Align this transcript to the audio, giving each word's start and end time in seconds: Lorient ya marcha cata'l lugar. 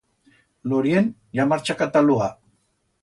Lorient 0.71 1.11
ya 1.41 1.47
marcha 1.51 1.77
cata'l 1.83 2.11
lugar. 2.13 2.31